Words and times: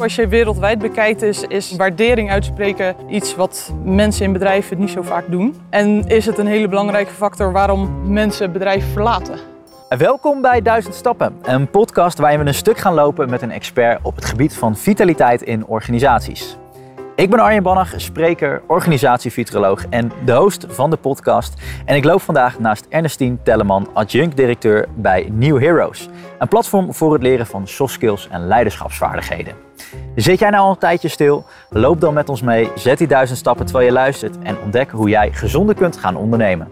Als 0.00 0.14
je 0.14 0.28
wereldwijd 0.28 0.78
bekijkt, 0.78 1.22
is, 1.22 1.42
is 1.42 1.76
waardering 1.76 2.30
uitspreken 2.30 2.94
iets 3.08 3.34
wat 3.34 3.72
mensen 3.84 4.24
in 4.24 4.32
bedrijven 4.32 4.78
niet 4.78 4.90
zo 4.90 5.02
vaak 5.02 5.24
doen. 5.30 5.60
En 5.70 6.06
is 6.06 6.26
het 6.26 6.38
een 6.38 6.46
hele 6.46 6.68
belangrijke 6.68 7.12
factor 7.12 7.52
waarom 7.52 8.12
mensen 8.12 8.52
bedrijven 8.52 8.88
verlaten. 8.88 9.38
Welkom 9.88 10.40
bij 10.40 10.62
1000 10.62 10.94
Stappen, 10.94 11.36
een 11.42 11.70
podcast 11.70 12.18
waarin 12.18 12.40
we 12.40 12.46
een 12.46 12.54
stuk 12.54 12.78
gaan 12.78 12.94
lopen 12.94 13.30
met 13.30 13.42
een 13.42 13.50
expert 13.50 13.98
op 14.02 14.14
het 14.14 14.24
gebied 14.24 14.56
van 14.56 14.76
vitaliteit 14.76 15.42
in 15.42 15.66
organisaties. 15.66 16.56
Ik 17.20 17.30
ben 17.30 17.38
Arjen 17.38 17.62
Bannach, 17.62 17.92
spreker, 17.96 18.62
organisatiefuturoloog 18.66 19.84
en 19.90 20.12
de 20.24 20.32
host 20.32 20.66
van 20.68 20.90
de 20.90 20.96
podcast. 20.96 21.54
En 21.84 21.96
ik 21.96 22.04
loop 22.04 22.20
vandaag 22.20 22.58
naast 22.58 22.86
Ernestine 22.88 23.36
Telleman, 23.42 23.88
adjunct-directeur 23.92 24.88
bij 24.94 25.28
New 25.32 25.58
Heroes. 25.58 26.08
Een 26.38 26.48
platform 26.48 26.94
voor 26.94 27.12
het 27.12 27.22
leren 27.22 27.46
van 27.46 27.66
soft 27.66 27.92
skills 27.92 28.28
en 28.30 28.46
leiderschapsvaardigheden. 28.46 29.54
Zit 30.14 30.38
jij 30.38 30.50
nou 30.50 30.62
al 30.62 30.70
een 30.70 30.78
tijdje 30.78 31.08
stil? 31.08 31.44
Loop 31.70 32.00
dan 32.00 32.14
met 32.14 32.28
ons 32.28 32.42
mee, 32.42 32.70
zet 32.74 32.98
die 32.98 33.08
duizend 33.08 33.38
stappen 33.38 33.66
terwijl 33.66 33.86
je 33.86 33.92
luistert 33.92 34.38
en 34.42 34.58
ontdek 34.64 34.90
hoe 34.90 35.08
jij 35.08 35.32
gezonder 35.32 35.74
kunt 35.74 35.96
gaan 35.96 36.16
ondernemen. 36.16 36.68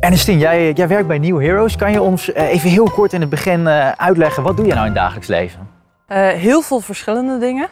Ernestine, 0.00 0.38
jij, 0.38 0.72
jij 0.72 0.88
werkt 0.88 1.08
bij 1.08 1.18
New 1.18 1.40
Heroes. 1.40 1.76
Kan 1.76 1.92
je 1.92 2.02
ons 2.02 2.32
eh, 2.32 2.48
even 2.48 2.70
heel 2.70 2.90
kort 2.90 3.12
in 3.12 3.20
het 3.20 3.30
begin 3.30 3.66
eh, 3.66 3.90
uitleggen, 3.90 4.42
wat 4.42 4.56
doe 4.56 4.66
je 4.66 4.72
nou 4.72 4.86
in 4.86 4.92
het 4.92 5.00
dagelijks 5.00 5.28
leven? 5.28 5.68
Uh, 6.08 6.28
heel 6.28 6.62
veel 6.62 6.80
verschillende 6.80 7.38
dingen. 7.38 7.68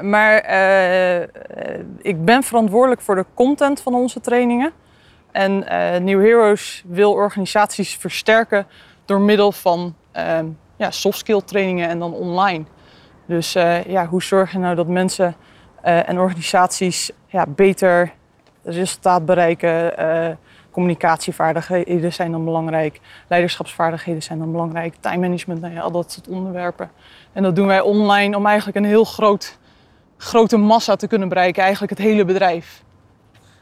Maar 0.00 0.50
uh, 0.50 1.20
ik 1.98 2.24
ben 2.24 2.42
verantwoordelijk 2.42 3.00
voor 3.00 3.14
de 3.14 3.26
content 3.34 3.80
van 3.80 3.94
onze 3.94 4.20
trainingen. 4.20 4.72
En 5.30 5.52
uh, 5.52 5.96
New 5.96 6.20
Heroes 6.20 6.84
wil 6.86 7.12
organisaties 7.12 7.96
versterken 7.96 8.66
door 9.04 9.20
middel 9.20 9.52
van 9.52 9.94
ehm, 10.12 10.46
ja, 10.76 10.90
soft 10.90 11.18
skill 11.18 11.40
trainingen 11.44 11.88
en 11.88 11.98
dan 11.98 12.12
online. 12.12 12.64
Dus 13.26 13.52
ja, 13.86 14.06
hoe 14.06 14.22
zorg 14.22 14.52
je 14.52 14.58
nou 14.58 14.74
dat 14.74 14.86
mensen 14.86 15.34
en 15.82 16.18
organisaties 16.18 17.10
ja, 17.26 17.46
beter 17.46 18.12
resultaat 18.62 19.26
bereiken? 19.26 19.94
communicatievaardigheden 20.72 22.12
zijn 22.12 22.30
dan 22.30 22.44
belangrijk, 22.44 23.00
leiderschapsvaardigheden 23.28 24.22
zijn 24.22 24.38
dan 24.38 24.52
belangrijk, 24.52 24.94
time 25.00 25.16
management, 25.16 25.60
nou 25.60 25.74
ja, 25.74 25.80
al 25.80 25.90
dat 25.90 26.12
soort 26.12 26.28
onderwerpen. 26.28 26.90
En 27.32 27.42
dat 27.42 27.56
doen 27.56 27.66
wij 27.66 27.80
online 27.80 28.36
om 28.36 28.46
eigenlijk 28.46 28.76
een 28.76 28.84
heel 28.84 29.04
groot 29.04 29.58
grote 30.22 30.56
massa 30.56 30.96
te 30.96 31.06
kunnen 31.06 31.28
bereiken, 31.28 31.62
eigenlijk 31.62 31.98
het 31.98 32.06
hele 32.06 32.24
bedrijf. 32.24 32.82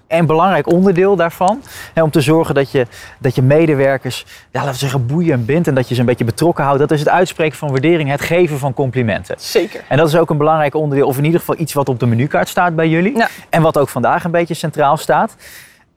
En 0.07 0.27
belangrijk 0.27 0.73
onderdeel 0.73 1.17
daarvan, 1.17 1.63
hè, 1.95 2.03
om 2.03 2.11
te 2.11 2.21
zorgen 2.21 2.55
dat 2.55 2.71
je, 2.71 2.87
dat 3.19 3.35
je 3.35 3.43
medewerkers, 3.43 4.25
ja, 4.27 4.59
laten 4.59 4.71
we 4.71 4.79
zeggen, 4.79 5.07
boeien 5.07 5.45
bindt 5.45 5.69
en 5.69 5.75
dat 5.75 5.89
je 5.89 5.95
ze 5.95 6.01
een 6.01 6.07
beetje 6.07 6.25
betrokken 6.25 6.65
houdt, 6.65 6.79
dat 6.79 6.91
is 6.91 6.99
het 6.99 7.09
uitspreken 7.09 7.59
van 7.59 7.71
waardering, 7.71 8.11
het 8.11 8.21
geven 8.21 8.59
van 8.59 8.75
complimenten. 8.75 9.37
Zeker. 9.39 9.85
En 9.89 9.97
dat 9.97 10.09
is 10.09 10.17
ook 10.17 10.31
een 10.31 10.37
belangrijk 10.37 10.75
onderdeel, 10.75 11.07
of 11.07 11.19
in 11.19 11.25
ieder 11.25 11.41
geval 11.41 11.59
iets 11.59 11.73
wat 11.73 11.89
op 11.89 12.01
de 12.01 12.07
menukaart 12.07 12.49
staat 12.49 12.77
bij 12.77 12.89
jullie. 12.89 13.17
Ja. 13.17 13.29
En 13.49 13.63
wat 13.63 13.79
ook 13.79 13.89
vandaag 13.89 14.25
een 14.25 14.31
beetje 14.31 14.55
centraal 14.55 14.97
staat. 14.97 15.37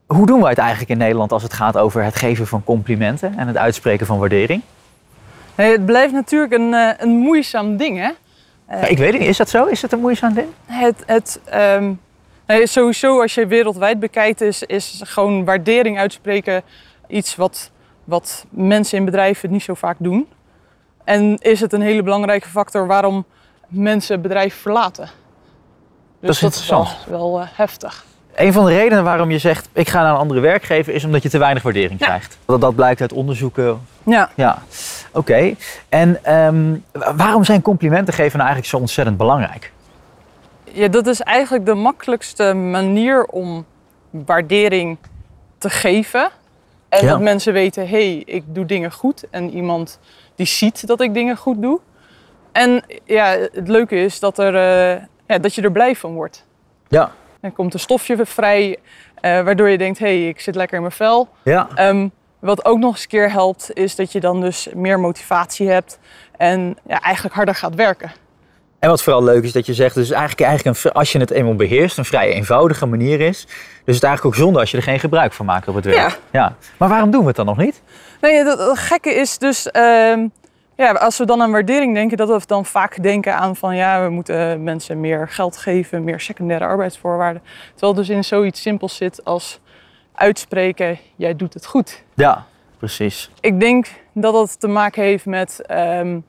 Hoe 0.06 0.26
doen 0.26 0.40
wij 0.40 0.50
het 0.50 0.60
eigenlijk 0.60 0.90
in 0.90 0.98
Nederland 0.98 1.32
als 1.32 1.44
het 1.44 1.54
gaat 1.54 1.78
over 1.78 2.04
het 2.04 2.16
geven 2.16 2.48
van 2.48 2.64
complimenten 2.64 3.38
en 3.38 3.48
het 3.48 3.58
uitspreken 3.58 4.06
van 4.06 4.20
waardering? 4.20 4.62
Nee, 5.56 5.72
het 5.72 5.86
blijft 5.86 6.14
natuurlijk 6.14 6.54
een, 6.54 6.74
eh, 6.74 6.90
een 6.98 7.10
moeizaam 7.10 7.78
ding, 7.78 7.98
hè? 7.98 8.10
Uh, 8.72 8.90
ik 8.90 8.98
weet 8.98 9.12
het 9.12 9.20
niet, 9.20 9.30
is 9.30 9.38
dat 9.38 9.50
zo? 9.50 9.66
Is 9.66 9.82
het 9.82 9.92
een 9.92 10.00
moeizaam 10.00 10.34
ding? 10.34 10.48
Het, 10.66 11.04
het, 11.06 11.40
um, 11.54 12.02
nee, 12.48 12.68
sowieso, 12.68 13.22
als 13.22 13.34
je 13.34 13.48
wereldwijd 13.48 14.00
bekijkt, 14.00 14.42
is, 14.42 14.64
is 14.64 15.02
gewoon 15.04 15.46
waardering 15.46 16.00
uitspreken 16.00 16.64
iets 17.08 17.36
wat, 17.36 17.72
wat 18.04 18.46
mensen 18.50 18.98
in 18.98 19.06
bedrijven 19.06 19.52
niet 19.52 19.64
zo 19.64 19.74
vaak 19.74 19.96
doen. 20.00 20.28
En 21.04 21.38
is 21.38 21.60
het 21.60 21.74
een 21.74 21.82
hele 21.82 22.04
belangrijke 22.04 22.50
factor 22.50 22.88
waarom 22.88 23.26
mensen 23.68 24.22
bedrijven 24.22 24.60
verlaten. 24.60 25.06
Dus 25.06 25.12
dat 26.20 26.36
is 26.36 26.42
interessant. 26.42 26.88
Dat 26.88 26.98
is 26.98 27.06
wel, 27.06 27.32
wel 27.32 27.42
uh, 27.42 27.48
heftig. 27.52 28.06
Een 28.36 28.54
van 28.54 28.66
de 28.66 28.72
redenen 28.74 29.04
waarom 29.04 29.32
je 29.32 29.38
zegt, 29.38 29.70
ik 29.74 29.90
ga 29.90 30.02
naar 30.02 30.12
een 30.12 30.18
andere 30.18 30.40
werkgever, 30.40 30.94
is 30.94 31.04
omdat 31.04 31.24
je 31.24 31.30
te 31.30 31.38
weinig 31.38 31.64
waardering 31.64 32.00
Ja. 32.00 32.06
krijgt. 32.06 32.38
Dat, 32.46 32.62
dat 32.62 32.76
blijkt 32.76 33.02
uit 33.02 33.14
onderzoeken. 33.14 33.80
Ja, 34.04 34.30
Ja, 34.36 34.64
oké. 35.12 35.56
En 35.90 36.24
ehm, 36.24 36.76
waarom 37.16 37.44
zijn 37.44 37.62
complimenten 37.62 38.14
geven 38.14 38.32
nou 38.40 38.42
eigenlijk 38.42 38.68
zo 38.70 38.78
ontzettend 38.78 39.18
belangrijk? 39.18 39.72
ja, 40.76 40.88
dat 40.88 41.08
is 41.08 41.22
eigenlijk 41.22 41.66
de 41.66 41.74
makkelijkste 41.74 42.54
manier 42.54 43.26
om 43.26 43.66
waardering 44.10 44.98
te 45.58 45.70
geven. 45.70 46.30
En 46.90 47.06
Ja. 47.06 47.12
dat 47.12 47.22
mensen 47.22 47.54
weten, 47.54 47.84
hé, 47.88 47.88
hey, 48.14 48.24
ik 48.26 48.44
doe 48.48 48.66
dingen 48.66 48.92
goed. 48.92 49.24
En 49.30 49.50
iemand 49.50 50.00
die 50.36 50.46
ziet 50.46 50.88
dat 50.88 51.02
ik 51.02 51.14
dingen 51.14 51.38
goed 51.38 51.62
doe. 51.62 51.80
En 52.52 52.84
ja, 53.06 53.26
het 53.54 53.68
leuke 53.68 53.96
is 53.96 54.20
dat, 54.20 54.38
er, 54.40 54.56
eh, 54.56 55.02
ja, 55.28 55.38
dat 55.38 55.56
je 55.56 55.62
er 55.62 55.72
blij 55.72 55.96
van 55.96 56.14
wordt. 56.14 56.46
Ja. 56.88 57.12
Er 57.44 57.52
komt 57.52 57.74
een 57.74 57.80
stofje 57.80 58.26
vrij, 58.26 58.78
eh, 59.22 59.42
waardoor 59.44 59.70
je 59.70 59.78
denkt, 59.78 60.00
hé, 60.00 60.06
hey, 60.06 60.28
ik 60.28 60.40
zit 60.40 60.56
lekker 60.56 60.76
in 60.76 60.82
mijn 60.82 60.94
vel. 60.94 61.28
Ja. 61.44 61.68
Ehm, 61.76 62.08
wat 62.40 62.66
ook 62.66 62.80
nog 62.80 62.92
eens 62.92 63.02
een 63.02 63.08
keer 63.08 63.32
helpt, 63.32 63.70
is 63.74 63.96
dat 63.96 64.12
je 64.12 64.20
dan 64.20 64.42
dus 64.42 64.68
meer 64.74 65.00
motivatie 65.00 65.70
hebt. 65.70 66.00
En 66.38 66.78
ja, 66.88 67.00
eigenlijk 67.00 67.36
harder 67.36 67.56
gaat 67.56 67.76
werken. 67.76 68.12
En 68.80 68.90
wat 68.90 69.04
vooral 69.04 69.24
leuk 69.24 69.44
is 69.44 69.52
dat 69.52 69.66
je 69.66 69.74
zegt, 69.74 69.96
dus 69.96 70.12
eigenlijk, 70.12 70.42
eigenlijk 70.42 70.78
een, 70.84 70.92
als 70.92 71.12
je 71.12 71.20
het 71.20 71.32
eenmaal 71.32 71.56
beheerst, 71.56 71.98
een 71.98 72.06
vrij 72.06 72.34
eenvoudige 72.34 72.86
manier 72.86 73.22
is. 73.22 73.46
Dus 73.46 73.56
het 73.86 73.96
is 73.96 74.02
eigenlijk 74.02 74.26
ook 74.26 74.44
zonde 74.44 74.60
als 74.60 74.72
je 74.72 74.78
er 74.78 74.84
geen 74.84 75.00
gebruik 75.00 75.34
van 75.34 75.46
maakt 75.46 75.68
op 75.68 75.76
het 75.76 75.86
werk. 75.86 76.20
Ja. 76.32 76.56
Maar 76.78 76.90
waarom 76.90 77.12
doen 77.12 77.22
we 77.22 77.28
het 77.28 77.36
dan 77.36 77.46
nog 77.46 77.58
niet? 77.58 77.82
Nee, 78.22 78.44
dat 78.44 78.78
gekke 78.78 79.14
is 79.14 79.38
dus, 79.38 79.72
ehm, 79.72 80.28
ja, 80.76 80.92
als 80.92 81.18
we 81.18 81.26
dan 81.26 81.42
aan 81.42 81.52
waardering 81.52 81.94
denken, 81.94 82.18
dat 82.18 82.30
we 82.30 82.48
dan 82.48 82.66
vaak 82.66 83.04
denken 83.04 83.36
aan 83.36 83.56
van 83.56 83.76
ja, 83.76 84.04
we 84.04 84.10
moeten 84.10 84.64
mensen 84.64 85.00
meer 85.00 85.28
geld 85.30 85.58
geven, 85.58 86.04
meer 86.04 86.20
secundaire 86.20 86.66
arbeidsvoorwaarden. 86.66 87.42
Terwijl 87.72 87.94
het 87.94 88.06
dus 88.06 88.16
in 88.16 88.24
zoiets 88.24 88.62
simpels 88.62 88.96
zit 88.96 89.26
als 89.26 89.60
uitspreken, 90.14 91.00
jij 91.16 91.36
doet 91.36 91.54
het 91.54 91.66
goed. 91.66 92.04
Ja, 92.14 92.46
precies. 92.78 93.32
Ik 93.40 93.60
denk 93.60 93.88
dat 94.14 94.34
dat 94.34 94.60
te 94.60 94.68
maken 94.68 95.04
heeft 95.04 95.26
met, 95.26 95.62
ehm, 95.66 96.20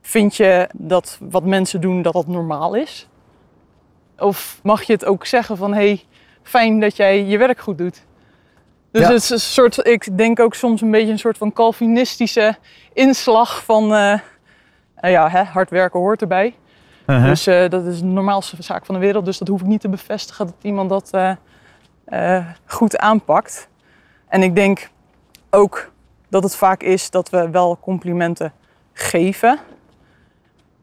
vind 0.00 0.36
je 0.36 0.68
dat 0.72 1.18
wat 1.20 1.44
mensen 1.44 1.80
doen, 1.80 2.02
dat 2.02 2.12
dat 2.12 2.26
normaal 2.26 2.74
is? 2.74 3.08
Of 4.18 4.60
mag 4.62 4.82
je 4.82 4.92
het 4.92 5.04
ook 5.04 5.26
zeggen 5.26 5.56
van, 5.56 5.74
hé, 5.74 5.86
hey, 5.86 6.04
fijn 6.42 6.80
dat 6.80 6.96
jij 6.96 7.24
je 7.24 7.38
werk 7.38 7.58
goed 7.58 7.78
doet? 7.78 8.04
Dus 8.94 9.02
Ja. 9.02 9.12
het 9.12 9.22
is 9.22 9.30
een 9.30 9.40
soort, 9.40 9.86
ik 9.86 10.18
denk 10.18 10.40
ook 10.40 10.54
soms 10.54 10.80
een 10.80 10.90
beetje 10.90 11.12
een 11.12 11.18
soort 11.18 11.38
van 11.38 11.52
Calvinistische 11.52 12.56
inslag 12.92 13.64
van, 13.64 13.82
eh, 13.82 14.18
nou 15.00 15.12
ja, 15.12 15.30
hè, 15.30 15.42
hard 15.42 15.70
werken 15.70 16.00
hoort 16.00 16.20
erbij. 16.20 16.54
Uh-huh. 17.06 17.24
Dus 17.28 17.46
eh, 17.46 17.68
dat 17.68 17.84
is 17.84 17.98
de 17.98 18.04
normaalste 18.04 18.56
zaak 18.62 18.86
van 18.86 18.94
de 18.94 19.00
wereld. 19.00 19.24
Dus 19.24 19.38
dat 19.38 19.48
hoef 19.48 19.60
ik 19.60 19.66
niet 19.66 19.80
te 19.80 19.88
bevestigen 19.88 20.46
dat 20.46 20.54
iemand 20.62 20.88
dat 20.88 21.10
eh, 21.10 21.30
eh, 22.04 22.46
goed 22.66 22.98
aanpakt. 22.98 23.68
En 24.28 24.42
ik 24.42 24.54
denk 24.54 24.88
ook 25.50 25.90
dat 26.28 26.42
het 26.42 26.56
vaak 26.56 26.82
is 26.82 27.10
dat 27.10 27.30
we 27.30 27.50
wel 27.50 27.78
complimenten 27.80 28.52
geven. 28.92 29.58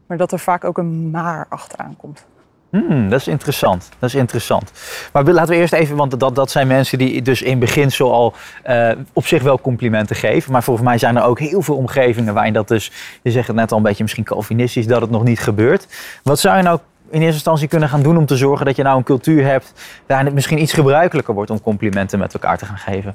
Maar 0.06 0.16
dat 0.16 0.32
er 0.32 0.38
vaak 0.38 0.64
ook 0.64 0.78
een 0.78 1.10
maar 1.10 1.46
achteraan 1.48 1.96
komt. 1.96 2.26
Hmm, 2.72 3.08
dat 3.08 3.20
is 3.20 3.28
interessant. 3.28 3.88
Dat 3.98 4.08
is 4.08 4.14
interessant. 4.14 4.72
Maar 5.12 5.24
laten 5.24 5.54
we 5.54 5.60
eerst 5.60 5.72
even, 5.72 5.96
want 5.96 6.20
dat, 6.20 6.34
dat 6.34 6.50
zijn 6.50 6.66
mensen 6.66 6.98
die 6.98 7.22
dus 7.22 7.42
in 7.42 7.58
beginsel 7.58 8.12
al 8.12 8.34
eh, 8.62 8.90
op 9.12 9.26
zich 9.26 9.42
wel 9.42 9.60
complimenten 9.60 10.16
geven. 10.16 10.52
Maar 10.52 10.62
volgens 10.62 10.86
mij 10.86 10.98
zijn 10.98 11.16
er 11.16 11.22
ook 11.22 11.38
heel 11.38 11.62
veel 11.62 11.76
omgevingen 11.76 12.34
waarin 12.34 12.52
dat 12.52 12.68
dus, 12.68 12.92
je 13.22 13.30
zegt 13.30 13.46
het 13.46 13.56
net 13.56 13.70
al 13.70 13.76
een 13.76 13.82
beetje 13.82 14.02
misschien 14.02 14.24
Calvinistisch, 14.24 14.86
dat 14.86 15.00
het 15.00 15.10
nog 15.10 15.24
niet 15.24 15.40
gebeurt. 15.40 15.86
Wat 16.22 16.38
zou 16.38 16.56
je 16.56 16.62
nou 16.62 16.78
in 17.10 17.18
eerste 17.18 17.34
instantie 17.34 17.68
kunnen 17.68 17.88
gaan 17.88 18.02
doen 18.02 18.16
om 18.16 18.26
te 18.26 18.36
zorgen 18.36 18.66
dat 18.66 18.76
je 18.76 18.82
nou 18.82 18.96
een 18.96 19.04
cultuur 19.04 19.44
hebt 19.44 19.72
waarin 20.06 20.26
het 20.26 20.34
misschien 20.34 20.62
iets 20.62 20.72
gebruikelijker 20.72 21.34
wordt 21.34 21.50
om 21.50 21.60
complimenten 21.60 22.18
met 22.18 22.34
elkaar 22.34 22.58
te 22.58 22.64
gaan 22.64 22.78
geven? 22.78 23.14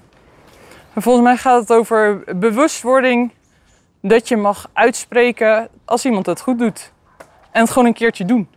Volgens 0.96 1.26
mij 1.26 1.38
gaat 1.38 1.60
het 1.62 1.72
over 1.72 2.24
bewustwording 2.36 3.32
dat 4.02 4.28
je 4.28 4.38
mag 4.38 4.70
uitspreken 4.74 5.68
als 5.86 6.06
iemand 6.06 6.26
het 6.26 6.42
goed 6.42 6.60
doet. 6.60 6.92
En 7.52 7.62
het 7.62 7.72
gewoon 7.72 7.88
een 7.88 7.94
keertje 7.94 8.26
doen. 8.26 8.48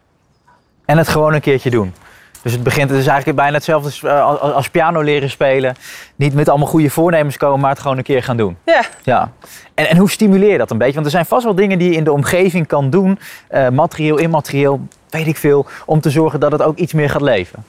En 0.91 0.99
het 0.99 1.09
gewoon 1.09 1.35
een 1.35 1.41
keertje 1.41 1.71
doen. 1.71 1.95
Dus 2.43 2.53
het 2.53 2.63
begint, 2.63 2.91
het 2.91 2.99
is 2.99 3.07
eigenlijk 3.07 3.39
bijna 3.39 3.55
hetzelfde 3.55 3.87
als, 3.87 4.03
eh, 4.03 4.25
als, 4.25 4.41
als 4.41 4.71
piano 4.71 5.01
leren 5.01 5.31
spelen. 5.31 5.75
Niet 6.17 6.35
met 6.35 6.49
allemaal 6.49 6.67
goede 6.67 6.91
voornemens 6.91 7.37
komen, 7.37 7.61
maar 7.61 7.71
het 7.71 7.79
gewoon 7.79 7.97
een 7.97 8.03
keer 8.03 8.23
gaan 8.23 8.37
doen. 8.37 8.57
Ja, 8.65 8.85
Ja. 9.03 9.33
En, 9.75 9.89
en 9.89 9.97
hoe 9.97 10.11
stimuleer 10.11 10.51
je 10.51 10.59
dat 10.59 10.71
een 10.71 10.79
beetje? 10.79 10.95
Want 10.95 11.07
er 11.07 11.13
zijn 11.13 11.27
vast 11.27 11.45
wel 11.45 11.55
dingen 11.55 11.79
die 11.79 11.91
je 11.91 11.97
in 11.97 12.05
de 12.05 12.13
omgeving 12.13 12.67
kan 12.67 12.91
doen, 12.91 13.19
eh, 13.49 13.69
materieel, 13.69 14.17
immaterieel, 14.17 14.81
weet 15.09 15.27
ik 15.27 15.37
veel, 15.37 15.67
om 15.87 16.01
te 16.01 16.11
zorgen 16.11 16.41
dat 16.41 16.53
het 16.53 16.63
ook 16.63 16.79
iets 16.79 16.93
meer 16.93 17.11
gaat 17.11 17.23
leven. 17.23 17.65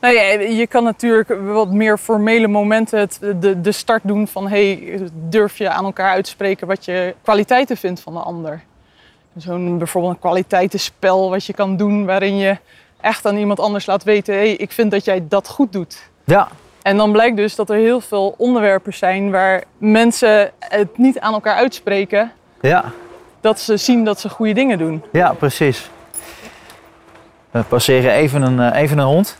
Nou 0.00 0.14
ja, 0.14 0.22
je 0.40 0.66
kan 0.66 0.84
natuurlijk 0.84 1.34
wat 1.44 1.70
meer 1.70 1.98
formele 1.98 2.48
momenten 2.48 2.98
het, 2.98 3.18
de, 3.40 3.60
de 3.60 3.72
start 3.72 4.02
doen 4.04 4.28
van 4.28 4.48
hey, 4.48 5.00
durf 5.12 5.58
je 5.58 5.70
aan 5.70 5.84
elkaar 5.84 6.10
uit 6.10 6.24
te 6.24 6.30
spreken 6.30 6.66
wat 6.66 6.84
je 6.84 7.14
kwaliteiten 7.22 7.76
vindt 7.76 8.00
van 8.00 8.12
de 8.12 8.20
ander. 8.20 8.62
Zo'n 9.36 9.78
bijvoorbeeld 9.78 10.14
een 10.14 10.20
kwaliteitenspel 10.20 11.30
wat 11.30 11.44
je 11.44 11.52
kan 11.52 11.76
doen 11.76 12.04
waarin 12.04 12.36
je 12.36 12.56
echt 13.00 13.26
aan 13.26 13.36
iemand 13.36 13.60
anders 13.60 13.86
laat 13.86 14.02
weten, 14.04 14.34
hey, 14.34 14.50
ik 14.52 14.72
vind 14.72 14.90
dat 14.90 15.04
jij 15.04 15.24
dat 15.28 15.48
goed 15.48 15.72
doet. 15.72 16.10
Ja, 16.24 16.48
En 16.82 16.96
dan 16.96 17.12
blijkt 17.12 17.36
dus 17.36 17.54
dat 17.54 17.70
er 17.70 17.76
heel 17.76 18.00
veel 18.00 18.34
onderwerpen 18.38 18.94
zijn 18.94 19.30
waar 19.30 19.64
mensen 19.78 20.50
het 20.58 20.98
niet 20.98 21.20
aan 21.20 21.32
elkaar 21.32 21.54
uitspreken 21.56 22.32
ja, 22.60 22.84
dat 23.40 23.60
ze 23.60 23.76
zien 23.76 24.04
dat 24.04 24.20
ze 24.20 24.28
goede 24.28 24.52
dingen 24.52 24.78
doen. 24.78 25.02
ja, 25.12 25.32
precies. 25.32 25.90
We 27.50 27.62
passeren 27.62 28.12
even 28.12 28.42
een, 28.42 28.72
eh, 28.72 28.80
even 28.80 28.98
een 28.98 29.06
hond. 29.06 29.36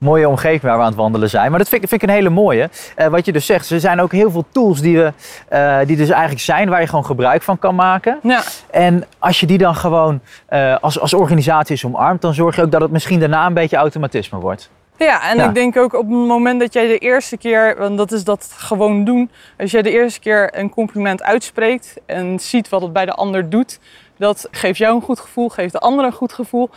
Mooie 0.00 0.28
omgeving 0.28 0.62
waar 0.62 0.74
we 0.76 0.80
aan 0.80 0.86
het 0.88 0.96
wandelen 0.96 1.30
zijn. 1.30 1.50
Maar 1.50 1.58
dat 1.58 1.68
vind, 1.68 1.82
ik- 1.82 1.88
vind 1.88 2.02
ik 2.02 2.08
een 2.08 2.14
hele 2.14 2.28
mooie. 2.30 2.70
Eh, 2.96 3.06
wat 3.06 3.24
je 3.24 3.32
dus 3.32 3.46
zegt, 3.46 3.70
er 3.70 3.80
zijn 3.80 4.00
ook 4.00 4.12
heel 4.12 4.30
veel 4.30 4.44
tools 4.52 4.80
die, 4.80 4.96
we, 4.98 5.12
eh, 5.48 5.78
die 5.86 5.96
dus 5.96 6.08
eigenlijk 6.10 6.40
zijn 6.40 6.68
waar 6.68 6.80
je 6.80 6.86
gewoon 6.86 7.04
gebruik 7.04 7.42
van 7.42 7.58
kan 7.58 7.74
maken. 7.74 8.18
Ja, 8.22 8.42
En 8.70 9.04
als 9.18 9.40
je 9.40 9.46
die 9.46 9.58
dan 9.58 9.74
gewoon 9.74 10.20
eh, 10.46 10.76
als, 10.80 11.00
als 11.00 11.14
organisatie 11.14 11.74
is 11.74 11.84
omarmt, 11.84 12.20
dan 12.22 12.34
zorg 12.34 12.56
je 12.56 12.62
ook 12.62 12.70
dat 12.70 12.80
het 12.80 12.90
misschien 12.90 13.20
daarna 13.20 13.46
een 13.46 13.54
beetje 13.54 13.76
automatisme 13.76 14.38
wordt. 14.38 14.70
ja 14.96 15.30
en 15.30 15.36
Ja. 15.36 15.48
ik 15.48 15.54
denk 15.54 15.76
ook 15.76 15.92
op 15.94 16.00
het 16.08 16.16
moment 16.28 16.60
dat 16.60 16.72
jij 16.72 16.86
de 16.86 16.98
eerste 16.98 17.36
keer, 17.36 17.74
want 17.78 17.98
dat 17.98 18.12
is 18.12 18.24
dat 18.24 18.52
gewoon 18.56 19.04
doen, 19.04 19.30
als 19.58 19.70
jij 19.70 19.82
de 19.82 19.90
eerste 19.90 20.20
keer 20.20 20.58
een 20.58 20.70
compliment 20.70 21.22
uitspreekt 21.22 21.96
en 22.06 22.38
ziet 22.40 22.68
wat 22.68 22.82
het 22.82 22.92
bij 22.92 23.04
de 23.06 23.12
ander 23.14 23.50
doet, 23.50 23.78
dat 24.18 24.48
geeft 24.50 24.78
jou 24.78 24.94
een 24.94 25.02
goed 25.02 25.20
gevoel, 25.20 25.48
geeft 25.48 25.72
de 25.72 25.78
ander 25.78 26.04
een 26.04 26.12
goed 26.12 26.32
gevoel. 26.32 26.70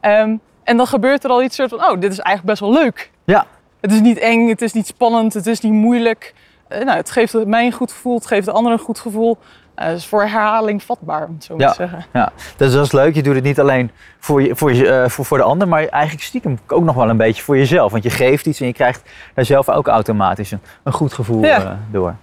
Ehm, 0.00 0.34
en 0.64 0.76
dan 0.76 0.86
gebeurt 0.86 1.24
er 1.24 1.30
al 1.30 1.42
iets 1.42 1.56
soort 1.56 1.70
van, 1.70 1.78
oh, 1.78 2.00
dit 2.00 2.12
is 2.12 2.18
eigenlijk 2.18 2.46
best 2.46 2.60
wel 2.60 2.82
leuk. 2.82 3.10
Ja, 3.24 3.46
Het 3.80 3.92
is 3.92 4.00
niet 4.00 4.18
eng, 4.18 4.48
het 4.48 4.62
is 4.62 4.72
niet 4.72 4.86
spannend, 4.86 5.34
het 5.34 5.46
is 5.46 5.60
niet 5.60 5.72
moeilijk. 5.72 6.34
Eh, 6.68 6.84
nou, 6.84 6.96
het 6.96 7.10
geeft 7.10 7.44
mij 7.46 7.66
een 7.66 7.72
goed 7.72 7.92
gevoel, 7.92 8.14
het 8.14 8.26
geeft 8.26 8.46
de 8.46 8.52
ander 8.52 8.72
een 8.72 8.78
goed 8.78 8.98
gevoel. 8.98 9.38
Eh, 9.74 9.86
het 9.86 9.96
is 9.96 10.06
voor 10.06 10.20
herhaling 10.22 10.82
vatbaar, 10.82 11.26
om 11.26 11.34
het 11.34 11.44
zo 11.44 11.56
maar 11.56 11.64
Ja. 11.66 11.70
te 11.70 11.76
zeggen. 11.76 12.04
ja. 12.12 12.32
Dus 12.56 12.72
dat 12.72 12.84
is 12.84 12.92
leuk. 12.92 13.14
Je 13.14 13.22
doet 13.22 13.34
het 13.34 13.44
niet 13.44 13.60
alleen 13.60 13.90
voor, 14.18 14.42
je, 14.42 14.56
voor, 14.56 14.72
je, 14.72 14.88
eh, 14.88 15.08
voor, 15.08 15.24
voor 15.24 15.38
de 15.38 15.44
ander, 15.44 15.68
maar 15.68 15.86
eigenlijk 15.86 16.24
stiekem 16.24 16.58
ook 16.66 16.84
nog 16.84 16.94
wel 16.94 17.08
een 17.08 17.16
beetje 17.16 17.42
voor 17.42 17.56
jezelf. 17.56 17.92
Want 17.92 18.02
je 18.02 18.10
geeft 18.10 18.46
iets 18.46 18.60
en 18.60 18.66
je 18.66 18.72
krijgt 18.72 19.02
daar 19.34 19.44
zelf 19.44 19.68
ook 19.68 19.86
automatisch 19.88 20.50
een, 20.50 20.60
een 20.82 20.92
goed 20.92 21.12
gevoel 21.12 21.42
Ja. 21.44 21.58
eh, 21.62 21.70
door. 21.92 22.14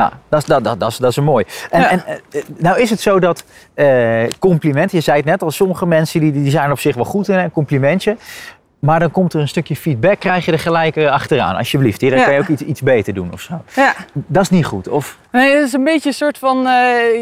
Ja, 0.00 0.12
dat 0.28 0.40
is, 0.40 0.46
dat, 0.46 0.64
dat, 0.64 0.80
dat, 0.80 0.90
is, 0.90 0.96
dat 0.96 1.10
is 1.10 1.18
mooi. 1.18 1.44
En, 1.70 1.80
Ja. 1.80 1.90
en 1.90 2.04
eh, 2.06 2.42
nou 2.58 2.80
is 2.80 2.90
het 2.90 3.00
zo 3.00 3.18
dat 3.20 3.44
eh, 3.74 4.22
complimenten, 4.38 4.98
je 4.98 5.04
zei 5.04 5.16
het 5.16 5.26
net 5.26 5.42
al, 5.42 5.50
sommige 5.50 5.86
mensen 5.86 6.20
die, 6.20 6.32
die 6.32 6.50
zijn 6.50 6.70
op 6.70 6.78
zich 6.80 6.94
wel 6.94 7.04
goed 7.04 7.28
in 7.28 7.38
een 7.38 7.50
complimentje. 7.50 8.16
Maar 8.78 9.00
dan 9.00 9.10
komt 9.10 9.34
er 9.34 9.40
een 9.40 9.48
stukje 9.48 9.76
feedback, 9.76 10.20
krijg 10.20 10.44
je 10.44 10.52
er 10.52 10.58
gelijk 10.58 10.96
eh, 10.96 11.10
achteraan. 11.10 11.56
Alsjeblieft, 11.56 12.00
hier 12.00 12.16
Ja. 12.16 12.24
kan 12.24 12.34
je 12.34 12.40
ook 12.40 12.48
iets, 12.48 12.62
iets 12.62 12.80
beter 12.82 13.14
doen 13.14 13.32
of 13.32 13.40
zo. 13.40 13.62
Ja. 13.76 13.94
Dat 14.12 14.42
is 14.42 14.50
niet 14.50 14.64
goed. 14.64 14.88
Of, 14.88 15.18
Nee, 15.32 15.54
het 15.54 15.66
is 15.66 15.72
een 15.72 15.84
beetje 15.84 16.08
een 16.08 16.14
soort 16.14 16.38
van, 16.38 16.56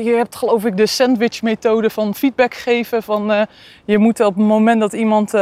je 0.05 0.15
hebt 0.17 0.37
geloof 0.37 0.65
ik 0.65 0.77
de 0.77 0.87
sandwich-methode 0.87 1.91
van 1.91 2.15
feedback 2.15 2.55
geven. 2.55 3.03
Van, 3.03 3.47
je 3.85 3.99
moet 3.99 4.21
op 4.21 4.35
het 4.35 4.45
moment 4.45 4.81
dat 4.81 4.93
iemand 4.93 5.33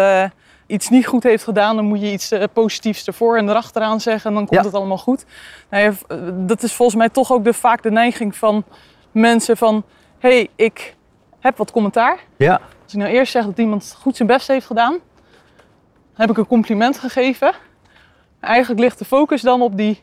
iets 0.67 0.89
niet 0.89 1.07
goed 1.07 1.23
heeft 1.23 1.45
gedaan, 1.45 1.77
dan 1.77 1.85
moet 1.85 2.01
je 2.01 2.13
iets 2.13 2.31
eh, 2.33 2.45
positiefs 2.53 3.07
ervoor 3.07 3.37
en 3.37 3.49
erachteraan 3.49 4.01
zeggen 4.01 4.31
en 4.31 4.37
dan 4.37 4.47
komt 4.47 4.61
Ja. 4.61 4.67
het 4.67 4.75
allemaal 4.75 4.99
goed. 4.99 5.25
Nou 5.71 5.83
ja, 5.83 5.93
eh, 6.09 6.19
dat 6.35 6.63
is 6.63 6.73
volgens 6.73 6.99
mij 6.99 7.09
toch 7.09 7.33
ook 7.33 7.45
de, 7.45 7.53
vaak 7.53 7.83
de 7.83 7.91
neiging 7.91 8.37
van 8.37 8.65
mensen 9.13 9.57
van, 9.57 9.85
hé, 10.19 10.29
hey, 10.29 10.49
ik 10.57 10.95
heb 11.41 11.57
wat 11.57 11.71
commentaar. 11.71 12.19
ja, 12.37 12.61
Als 12.85 12.93
ik 12.95 12.99
nou 13.01 13.11
eerst 13.13 13.33
zeg 13.33 13.45
dat 13.45 13.59
iemand 13.59 13.97
goed 14.01 14.17
zijn 14.17 14.29
best 14.29 14.49
heeft 14.49 14.67
gedaan, 14.67 14.97
heb 16.15 16.31
ik 16.31 16.37
een 16.37 16.47
compliment 16.47 16.99
gegeven. 16.99 17.53
Eigenlijk 18.41 18.81
ligt 18.81 18.99
de 18.99 19.05
focus 19.05 19.43
dan 19.43 19.63
op 19.63 19.77
die 19.77 20.03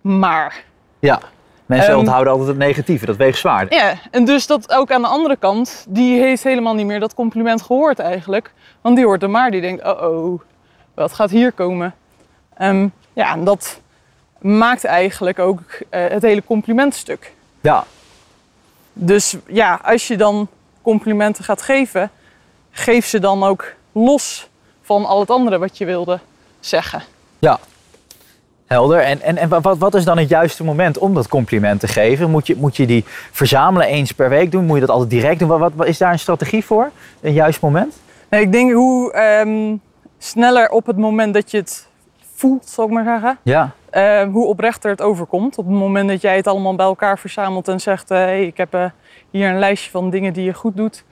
maar. 0.00 0.64
ja. 0.98 1.20
Mensen 1.66 1.90
Ehm, 1.90 1.98
onthouden 1.98 2.32
altijd 2.32 2.48
het 2.50 2.58
negatieve, 2.58 3.06
dat 3.06 3.16
weegt 3.16 3.38
zwaarder. 3.38 3.74
Ja, 3.78 3.94
en 4.10 4.24
dus 4.24 4.46
dat 4.46 4.72
ook 4.72 4.90
aan 4.90 5.02
de 5.02 5.08
andere 5.08 5.36
kant, 5.36 5.86
die 5.88 6.20
heeft 6.20 6.42
helemaal 6.42 6.74
niet 6.74 6.86
meer 6.86 7.00
dat 7.00 7.14
compliment 7.14 7.62
gehoord 7.62 7.98
eigenlijk. 7.98 8.52
Want 8.80 8.96
die 8.96 9.04
hoort 9.04 9.22
er 9.22 9.30
maar, 9.30 9.50
die 9.50 9.60
denkt, 9.60 9.84
oh 9.84 10.02
oh, 10.02 10.40
wat 10.94 11.12
gaat 11.12 11.30
hier 11.30 11.52
komen? 11.52 11.94
Ehm, 12.56 12.88
ja, 13.12 13.32
en 13.32 13.44
dat 13.44 13.80
maakt 14.40 14.84
eigenlijk 14.84 15.38
ook 15.38 15.60
eh, 15.90 16.06
het 16.08 16.22
hele 16.22 16.44
complimentstuk. 16.44 17.32
Ja, 17.60 17.84
Dus 18.92 19.36
ja, 19.46 19.80
als 19.82 20.08
je 20.08 20.16
dan 20.16 20.48
complimenten 20.82 21.44
gaat 21.44 21.62
geven, 21.62 22.10
geef 22.70 23.06
ze 23.06 23.18
dan 23.18 23.44
ook 23.44 23.72
los 23.92 24.48
van 24.82 25.04
al 25.06 25.20
het 25.20 25.30
andere 25.30 25.58
wat 25.58 25.78
je 25.78 25.84
wilde 25.84 26.20
zeggen. 26.60 27.02
ja. 27.38 27.58
Helder. 28.66 29.00
En, 29.00 29.20
en, 29.20 29.36
en 29.36 29.48
wat, 29.48 29.78
wat 29.78 29.94
is 29.94 30.04
dan 30.04 30.18
het 30.18 30.28
juiste 30.28 30.64
moment 30.64 30.98
om 30.98 31.14
dat 31.14 31.28
compliment 31.28 31.80
te 31.80 31.88
geven? 31.88 32.30
Moet 32.30 32.46
je, 32.46 32.56
moet 32.56 32.76
je 32.76 32.86
die 32.86 33.04
verzamelen 33.30 33.86
eens 33.86 34.12
per 34.12 34.28
week 34.28 34.50
doen? 34.50 34.64
Moet 34.64 34.74
je 34.74 34.80
dat 34.80 34.90
altijd 34.90 35.10
direct 35.10 35.38
doen? 35.38 35.48
Wat, 35.48 35.58
wat, 35.58 35.72
wat 35.74 35.86
is 35.86 35.98
daar 35.98 36.12
een 36.12 36.18
strategie 36.18 36.64
voor? 36.64 36.90
Een 37.20 37.32
juist 37.32 37.60
moment? 37.60 37.96
Nee, 38.30 38.40
ik 38.40 38.52
denk 38.52 38.72
hoe 38.72 39.12
ehm, 39.12 39.76
sneller 40.18 40.70
op 40.70 40.86
het 40.86 40.96
moment 40.96 41.34
dat 41.34 41.50
je 41.50 41.56
het 41.56 41.86
voelt, 42.34 42.68
zal 42.68 42.84
ik 42.84 42.90
maar 42.90 43.04
zeggen, 43.04 43.38
Ja, 43.42 43.70
eh, 43.90 44.22
hoe 44.32 44.46
oprechter 44.46 44.90
het 44.90 45.02
overkomt. 45.02 45.58
Op 45.58 45.66
het 45.66 45.74
moment 45.74 46.08
dat 46.08 46.20
jij 46.20 46.36
het 46.36 46.46
allemaal 46.46 46.74
bij 46.74 46.86
elkaar 46.86 47.18
verzamelt 47.18 47.68
en 47.68 47.80
zegt: 47.80 48.08
hé, 48.08 48.16
hey, 48.16 48.46
ik 48.46 48.56
heb 48.56 48.74
eh, 48.74 48.84
hier 49.30 49.48
een 49.48 49.58
lijstje 49.58 49.90
van 49.90 50.10
dingen 50.10 50.32
die 50.32 50.44
je 50.44 50.54
goed 50.54 50.76
doet, 50.76 51.04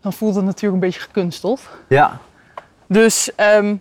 dan 0.00 0.12
voelt 0.12 0.34
het 0.34 0.44
natuurlijk 0.44 0.74
een 0.74 0.88
beetje 0.88 1.00
gekunsteld. 1.00 1.60
ja, 1.88 2.18
Dus 2.88 3.34
ehm, 3.34 3.76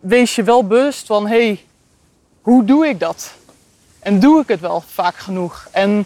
wees 0.00 0.34
je 0.34 0.42
wel 0.42 0.66
bewust 0.66 1.06
van: 1.06 1.26
hé, 1.26 1.46
hey, 1.46 1.60
hoe 2.42 2.64
doe 2.64 2.86
ik 2.86 3.00
dat? 3.00 3.32
En 4.00 4.20
doe 4.20 4.40
ik 4.40 4.48
het 4.48 4.60
wel 4.60 4.80
vaak 4.86 5.16
genoeg? 5.16 5.68
En 5.70 6.04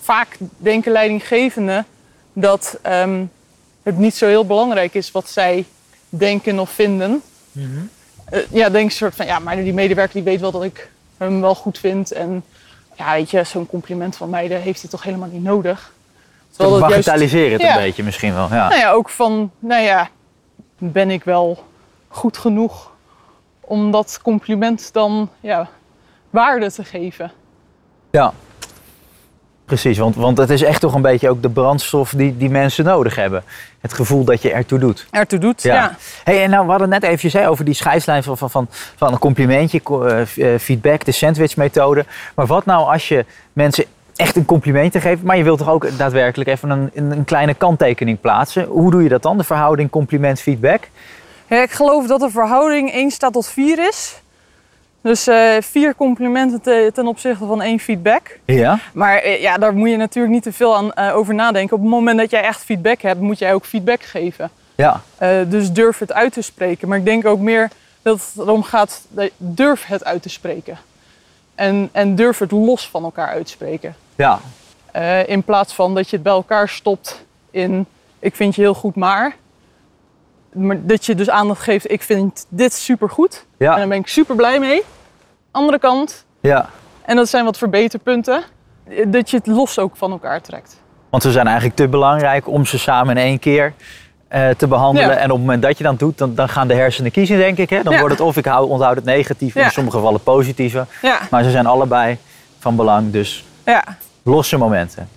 vaak 0.00 0.36
denken 0.56 0.92
leidinggevenden 0.92 1.86
dat 2.32 2.78
ehm, 2.82 3.24
het 3.82 3.98
niet 3.98 4.14
zo 4.14 4.26
heel 4.26 4.46
belangrijk 4.46 4.94
is 4.94 5.10
wat 5.10 5.28
zij 5.28 5.64
denken 6.08 6.58
of 6.58 6.70
vinden. 6.70 7.22
Eh, 8.24 8.40
ja, 8.50 8.68
denk 8.68 8.84
een 8.84 8.96
soort 8.96 9.14
van, 9.14 9.26
ja, 9.26 9.38
maar 9.38 9.56
die 9.56 9.74
medewerker 9.74 10.14
die 10.14 10.22
weet 10.22 10.40
wel 10.40 10.50
dat 10.50 10.62
ik 10.64 10.90
hem 11.16 11.40
wel 11.40 11.54
goed 11.54 11.78
vind. 11.78 12.12
En 12.12 12.44
ja, 12.96 13.12
weet 13.12 13.30
je, 13.30 13.44
zo'n 13.44 13.66
compliment 13.66 14.16
van 14.16 14.30
mij, 14.30 14.48
dat 14.48 14.60
heeft 14.60 14.80
hij 14.80 14.90
toch 14.90 15.02
helemaal 15.02 15.28
niet 15.28 15.42
nodig. 15.42 15.92
Terwijl 16.50 16.78
dat 16.80 16.88
bagatelliseren 16.88 17.52
het 17.52 17.60
Ja. 17.60 17.76
een 17.76 17.82
beetje 17.82 18.02
misschien 18.02 18.34
wel. 18.34 18.48
Ja. 18.48 18.68
nou 18.68 18.80
ja, 18.80 18.90
ook 18.90 19.08
van, 19.08 19.50
nou 19.58 19.82
ja, 19.82 20.08
ben 20.78 21.10
ik 21.10 21.24
wel 21.24 21.64
goed 22.08 22.36
genoeg 22.36 22.90
om 23.66 23.90
dat 23.90 24.18
compliment 24.22 24.92
dan 24.92 25.30
ja, 25.40 25.68
waarde 26.30 26.72
te 26.72 26.84
geven? 26.84 27.32
ja. 28.10 28.32
Precies, 29.64 29.98
want, 29.98 30.16
want 30.16 30.38
het 30.38 30.50
is 30.50 30.62
echt 30.62 30.80
toch 30.80 30.94
een 30.94 31.02
beetje 31.02 31.28
ook 31.28 31.42
de 31.42 31.48
brandstof 31.48 32.10
die, 32.16 32.36
die 32.36 32.50
mensen 32.50 32.84
nodig 32.84 33.14
hebben. 33.14 33.42
Het 33.80 33.92
gevoel 33.92 34.24
dat 34.24 34.42
je 34.42 34.52
ertoe 34.52 34.78
doet. 34.78 35.06
Ertoe 35.10 35.38
doet, 35.38 35.62
ja. 35.62 35.96
Hey, 36.24 36.42
en 36.42 36.50
nou, 36.50 36.64
we 36.64 36.70
hadden 36.70 36.88
net 36.88 37.02
even 37.02 37.30
zei 37.30 37.46
over 37.48 37.64
die 37.64 37.74
scheidslijn 37.74 38.22
van, 38.22 38.38
van, 38.38 38.50
van, 38.50 38.66
van 38.96 39.12
een 39.12 39.18
complimentje, 39.18 39.82
co- 39.82 40.04
eh, 40.04 40.20
eh, 40.54 40.60
feedback, 40.60 41.04
de 41.04 41.12
sandwich-methode. 41.12 42.04
Maar 42.34 42.46
wat 42.46 42.64
nou 42.64 42.92
als 42.92 43.08
je 43.08 43.24
mensen 43.52 43.84
echt 44.16 44.36
een 44.36 44.44
complimentje 44.44 45.00
geeft, 45.00 45.22
maar 45.22 45.36
je 45.36 45.42
wilt 45.44 45.58
toch 45.58 45.70
ook 45.70 45.98
daadwerkelijk 45.98 46.50
even 46.50 46.70
een, 46.70 46.90
een, 46.94 47.10
een 47.10 47.24
kleine 47.24 47.54
kanttekening 47.54 48.20
plaatsen? 48.20 48.64
Hoe 48.64 48.90
doe 48.90 49.02
je 49.02 49.08
dat 49.08 49.22
dan, 49.22 49.38
de 49.38 49.44
verhouding 49.44 49.90
compliment-feedback? 49.90 50.88
Ja, 51.48 51.62
ik 51.62 51.70
geloof 51.70 52.06
dat 52.06 52.20
de 52.20 52.30
verhouding 52.30 52.92
1 52.92 53.10
staat 53.10 53.32
tot 53.32 53.46
4 53.48 53.88
is. 53.88 54.20
Dus 55.00 55.26
eh, 55.26 55.50
vier 55.60 55.94
complimenten 55.94 56.60
te- 56.60 56.90
ten 56.94 57.06
opzichte 57.06 57.46
van 57.46 57.62
één 57.62 57.78
feedback. 57.78 58.38
Ja. 58.44 58.78
Maar 58.92 59.16
eh, 59.16 59.40
ja, 59.40 59.56
daar 59.58 59.74
moet 59.74 59.90
je 59.90 59.96
natuurlijk 59.96 60.34
niet 60.34 60.42
te 60.42 60.52
veel 60.52 60.76
aan, 60.76 60.92
eh, 60.92 61.16
over 61.16 61.34
nadenken. 61.34 61.76
Op 61.76 61.82
het 61.82 61.90
moment 61.90 62.18
dat 62.18 62.30
jij 62.30 62.42
echt 62.42 62.60
feedback 62.64 63.00
hebt, 63.00 63.20
moet 63.20 63.38
jij 63.38 63.54
ook 63.54 63.64
feedback 63.64 64.02
geven. 64.02 64.50
Ja, 64.74 65.00
dus 65.48 65.72
durf 65.72 65.98
het 65.98 66.12
uit 66.12 66.32
te 66.32 66.42
spreken. 66.42 66.88
Maar 66.88 66.98
ik 66.98 67.04
denk 67.04 67.26
ook 67.26 67.38
meer 67.38 67.70
dat 68.02 68.14
het 68.34 68.44
erom 68.46 68.62
gaat, 68.62 69.00
dat- 69.08 69.30
durf 69.36 69.86
het 69.86 70.04
uit 70.04 70.22
te 70.22 70.28
spreken. 70.28 70.78
En, 71.54 71.88
en 71.92 72.14
durf 72.14 72.38
het 72.38 72.50
los 72.50 72.88
van 72.88 73.04
elkaar 73.04 73.28
uitspreken. 73.28 73.94
ja, 74.14 74.40
in 75.26 75.42
plaats 75.42 75.74
van 75.74 75.94
dat 75.94 76.08
je 76.10 76.14
het 76.16 76.24
bij 76.24 76.32
elkaar 76.32 76.68
stopt 76.68 77.24
in, 77.50 77.86
ik 78.18 78.34
vind 78.36 78.54
je 78.54 78.62
heel 78.62 78.74
goed, 78.74 78.94
maar. 78.94 79.34
Maar 80.56 80.86
dat 80.86 81.06
je 81.06 81.14
dus 81.14 81.30
aandacht 81.30 81.62
geeft, 81.62 81.90
ik 81.90 82.02
vind 82.02 82.46
dit 82.48 82.72
supergoed. 82.72 83.46
En 83.58 83.66
ja, 83.66 83.76
daar 83.76 83.88
ben 83.88 83.98
ik 83.98 84.06
super 84.06 84.36
blij 84.36 84.58
mee. 84.58 84.82
Andere 85.50 85.78
kant, 85.78 86.24
ja. 86.40 86.68
en 87.04 87.16
dat 87.16 87.28
zijn 87.28 87.44
wat 87.44 87.58
verbeterpunten, 87.58 88.42
dat 89.06 89.30
je 89.30 89.36
het 89.36 89.46
los 89.46 89.78
ook 89.78 89.96
van 89.96 90.10
elkaar 90.10 90.40
trekt. 90.40 90.80
Want 91.10 91.22
ze 91.22 91.30
zijn 91.30 91.46
eigenlijk 91.46 91.76
te 91.76 91.88
belangrijk 91.88 92.48
om 92.48 92.64
ze 92.66 92.78
samen 92.78 93.16
in 93.16 93.22
één 93.22 93.38
keer 93.38 93.72
eh, 94.28 94.48
te 94.48 94.66
behandelen. 94.66 95.10
Ja. 95.10 95.16
En 95.16 95.24
op 95.24 95.36
het 95.36 95.40
moment 95.40 95.62
dat 95.62 95.78
je 95.78 95.84
dat 95.84 95.98
doet, 95.98 96.18
dan, 96.18 96.34
dan 96.34 96.48
gaan 96.48 96.68
de 96.68 96.74
hersenen 96.74 97.10
kiezen, 97.10 97.36
denk 97.36 97.58
ik. 97.58 97.70
Hè? 97.70 97.82
Dan 97.82 97.92
Ja. 97.92 97.98
wordt 97.98 98.14
het 98.14 98.26
of 98.26 98.36
ik 98.36 98.44
hou, 98.44 98.68
onthoud 98.68 98.96
het 98.96 99.04
negatieve, 99.04 99.60
in 99.60 99.70
sommige 99.70 99.96
gevallen 99.96 100.16
het 100.16 100.24
positieve. 100.34 100.86
Maar 101.30 101.42
ze 101.44 101.50
zijn 101.50 101.66
allebei 101.66 102.18
van 102.58 102.76
belang, 102.76 103.12
dus 103.12 103.44
ja. 103.64 103.84
losse 104.22 104.56
momenten. 104.56 105.08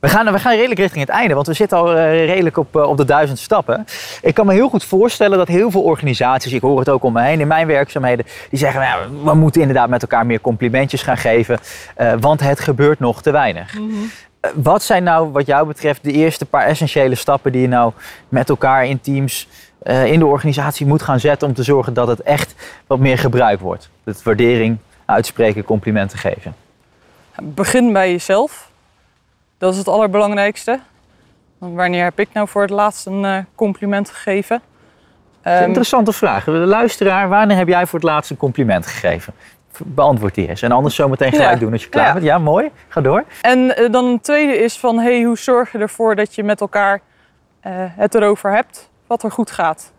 We 0.00 0.08
gaan, 0.08 0.32
we 0.32 0.38
gaan 0.38 0.54
redelijk 0.54 0.80
richting 0.80 1.00
het 1.06 1.14
einde, 1.14 1.34
want 1.34 1.46
we 1.46 1.52
zitten 1.52 1.78
al 1.78 1.96
eh, 1.96 2.24
redelijk 2.26 2.56
op, 2.56 2.76
eh, 2.76 2.82
op 2.88 2.96
de 2.96 3.04
duizend 3.04 3.38
stappen. 3.38 3.86
Ik 4.22 4.34
kan 4.34 4.46
me 4.46 4.52
heel 4.52 4.68
goed 4.68 4.84
voorstellen 4.84 5.38
dat 5.38 5.48
heel 5.48 5.70
veel 5.70 5.82
organisaties, 5.82 6.52
ik 6.52 6.60
hoor 6.60 6.78
het 6.78 6.88
ook 6.88 7.02
om 7.02 7.12
me 7.12 7.22
heen 7.22 7.40
in 7.40 7.46
mijn 7.46 7.66
werkzaamheden, 7.66 8.26
die 8.50 8.58
zeggen, 8.58 8.80
nou, 8.80 9.02
ja, 9.02 9.30
we 9.30 9.34
moeten 9.34 9.60
inderdaad 9.60 9.88
met 9.88 10.02
elkaar 10.02 10.26
meer 10.26 10.40
complimentjes 10.40 11.02
gaan 11.02 11.16
geven, 11.16 11.58
eh, 11.96 12.12
want 12.20 12.40
het 12.40 12.60
gebeurt 12.60 12.98
nog 12.98 13.22
te 13.22 13.30
weinig. 13.30 13.74
Eh, 13.74 14.50
Wat 14.54 14.82
zijn 14.82 15.02
nou, 15.02 15.30
wat 15.30 15.46
jou 15.46 15.66
betreft, 15.66 16.04
de 16.04 16.12
eerste 16.12 16.46
paar 16.46 16.66
essentiële 16.66 17.14
stappen 17.14 17.52
die 17.52 17.60
je 17.60 17.68
nou 17.68 17.92
met 18.28 18.48
elkaar 18.48 18.86
in 18.86 19.00
teams 19.00 19.48
in 20.04 20.18
de 20.18 20.26
organisatie 20.26 20.86
moet 20.86 21.02
gaan 21.02 21.20
zetten 21.20 21.48
om 21.48 21.54
te 21.54 21.62
zorgen 21.62 21.94
dat 21.94 22.08
het 22.08 22.20
echt 22.20 22.54
wat 22.86 22.98
meer 22.98 23.18
gebruikt 23.18 23.60
wordt? 23.60 23.90
Dat 24.04 24.22
waardering, 24.22 24.78
uitspreken, 25.04 25.64
complimenten 25.64 26.18
geven. 26.18 26.54
Begin 27.42 27.92
bij 27.92 28.10
jezelf. 28.10 28.69
Dat 29.60 29.72
is 29.72 29.78
het 29.78 29.88
allerbelangrijkste. 29.88 30.80
Wanneer 31.58 32.04
heb 32.04 32.18
ik 32.18 32.28
nou 32.32 32.48
voor 32.48 32.62
het 32.62 32.70
laatst 32.70 33.06
een 33.06 33.24
uh, 33.24 33.38
compliment 33.54 34.10
gegeven? 34.10 34.56
Um, 34.56 35.52
een 35.52 35.66
interessante 35.66 36.12
vraag. 36.12 36.44
De 36.44 36.50
luisteraar, 36.50 37.28
wanneer 37.28 37.56
heb 37.56 37.68
jij 37.68 37.86
voor 37.86 37.98
het 37.98 38.08
laatst 38.08 38.30
een 38.30 38.36
compliment 38.36 38.86
gegeven? 38.86 39.34
Beantwoord 39.84 40.34
die 40.34 40.48
eens. 40.48 40.62
En 40.62 40.72
anders 40.72 40.94
zometeen 40.94 41.32
gelijk 41.32 41.52
ja. 41.52 41.58
doen 41.58 41.72
als 41.72 41.82
je 41.82 41.88
klaar 41.88 42.06
ja. 42.06 42.12
bent. 42.12 42.24
Ja, 42.24 42.38
mooi. 42.38 42.70
Ga 42.88 43.00
door. 43.00 43.24
En 43.42 43.58
uh, 43.58 43.90
dan 43.90 44.04
een 44.04 44.20
tweede 44.20 44.58
is 44.58 44.78
van, 44.78 44.98
hey, 44.98 45.22
hoe 45.22 45.38
zorg 45.38 45.72
je 45.72 45.78
ervoor 45.78 46.16
dat 46.16 46.34
je 46.34 46.42
met 46.42 46.60
elkaar 46.60 46.94
uh, 47.66 47.72
het 47.74 48.14
erover 48.14 48.54
hebt 48.54 48.90
wat 49.06 49.22
er 49.22 49.30
goed 49.30 49.50
gaat? 49.50 49.92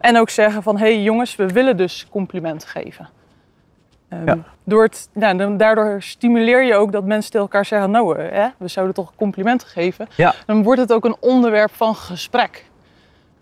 En 0.00 0.18
ook 0.18 0.30
zeggen 0.30 0.62
van, 0.62 0.78
hey 0.78 1.02
jongens, 1.02 1.36
we 1.36 1.46
willen 1.46 1.76
dus 1.76 2.06
complimenten 2.10 2.68
geven. 2.68 3.08
Um, 4.12 4.26
ja. 4.26 4.38
door 4.64 4.82
het, 4.82 5.08
nou, 5.12 5.56
daardoor 5.56 5.96
stimuleer 5.98 6.64
je 6.64 6.74
ook 6.74 6.92
dat 6.92 7.04
mensen 7.04 7.30
tegen 7.30 7.46
elkaar 7.46 7.64
zeggen, 7.64 7.90
nou, 7.90 8.20
hè, 8.20 8.48
we 8.56 8.68
zouden 8.68 8.94
toch 8.94 9.12
complimenten 9.16 9.68
geven. 9.68 10.08
Ja. 10.16 10.34
Dan 10.46 10.62
wordt 10.62 10.80
het 10.80 10.92
ook 10.92 11.04
een 11.04 11.16
onderwerp 11.20 11.70
van 11.74 11.94
gesprek. 11.94 12.64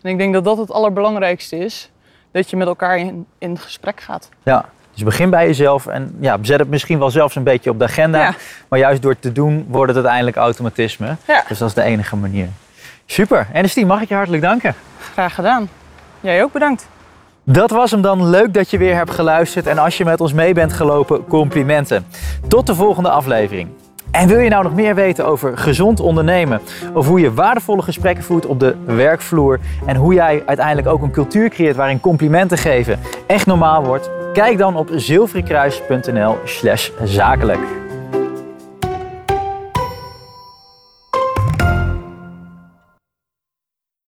En 0.01 0.09
ik 0.09 0.17
denk 0.17 0.33
dat 0.33 0.43
dat 0.43 0.57
het 0.57 0.71
allerbelangrijkste 0.71 1.57
is. 1.57 1.91
Dat 2.31 2.49
je 2.49 2.57
met 2.57 2.67
elkaar 2.67 2.97
in, 2.97 3.25
in 3.37 3.57
gesprek 3.57 4.01
gaat. 4.01 4.29
Ja, 4.43 4.65
dus 4.93 5.03
begin 5.03 5.29
bij 5.29 5.45
jezelf 5.45 5.87
en 5.87 6.17
ja, 6.19 6.37
zet 6.41 6.59
het 6.59 6.69
misschien 6.69 6.99
wel 6.99 7.09
zelfs 7.09 7.35
een 7.35 7.43
beetje 7.43 7.69
op 7.69 7.79
de 7.79 7.85
agenda. 7.85 8.21
Ja. 8.21 8.33
Maar 8.67 8.79
juist 8.79 9.01
door 9.01 9.11
het 9.11 9.21
te 9.21 9.31
doen 9.31 9.65
wordt 9.69 9.87
het 9.87 9.95
uiteindelijk 9.95 10.37
automatisme. 10.37 11.15
Ja. 11.27 11.43
Dus 11.47 11.57
dat 11.57 11.67
is 11.67 11.73
de 11.73 11.81
enige 11.81 12.15
manier. 12.15 12.47
Super. 13.05 13.47
Ernestine, 13.53 13.85
mag 13.85 14.01
ik 14.01 14.09
je 14.09 14.15
hartelijk 14.15 14.43
danken. 14.43 14.75
Graag 15.13 15.35
gedaan. 15.35 15.69
Jij 16.19 16.43
ook 16.43 16.51
bedankt. 16.51 16.87
Dat 17.43 17.71
was 17.71 17.91
hem 17.91 18.01
dan. 18.01 18.29
Leuk 18.29 18.53
dat 18.53 18.69
je 18.69 18.77
weer 18.77 18.95
hebt 18.95 19.11
geluisterd. 19.11 19.67
En 19.67 19.77
als 19.77 19.97
je 19.97 20.05
met 20.05 20.21
ons 20.21 20.33
mee 20.33 20.53
bent 20.53 20.73
gelopen, 20.73 21.27
complimenten. 21.27 22.05
Tot 22.47 22.67
de 22.67 22.75
volgende 22.75 23.09
aflevering. 23.09 23.69
En 24.11 24.27
wil 24.27 24.39
je 24.39 24.49
nou 24.49 24.63
nog 24.63 24.73
meer 24.75 24.95
weten 24.95 25.25
over 25.25 25.57
gezond 25.57 25.99
ondernemen? 25.99 26.61
Of 26.93 27.07
hoe 27.07 27.19
je 27.19 27.33
waardevolle 27.33 27.81
gesprekken 27.81 28.23
voert 28.23 28.45
op 28.45 28.59
de 28.59 28.75
werkvloer? 28.85 29.59
En 29.85 29.95
hoe 29.95 30.13
jij 30.13 30.43
uiteindelijk 30.45 30.87
ook 30.87 31.01
een 31.01 31.11
cultuur 31.11 31.49
creëert 31.49 31.75
waarin 31.75 31.99
complimenten 31.99 32.57
geven 32.57 32.99
echt 33.27 33.45
normaal 33.45 33.83
wordt? 33.83 34.09
Kijk 34.33 34.57
dan 34.57 34.75
op 34.75 34.89
zilverenkruis.nl 34.95 36.37
slash 36.45 36.89
zakelijk. 37.03 37.59